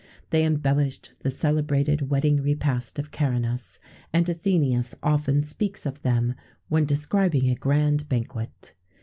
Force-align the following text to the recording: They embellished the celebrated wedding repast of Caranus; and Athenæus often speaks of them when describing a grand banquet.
They 0.31 0.43
embellished 0.43 1.11
the 1.19 1.29
celebrated 1.29 2.09
wedding 2.09 2.41
repast 2.41 2.97
of 2.97 3.11
Caranus; 3.11 3.77
and 4.11 4.25
Athenæus 4.25 4.95
often 5.03 5.43
speaks 5.43 5.85
of 5.85 6.01
them 6.01 6.33
when 6.69 6.85
describing 6.85 7.47
a 7.51 7.55
grand 7.55 8.09
banquet. 8.09 8.73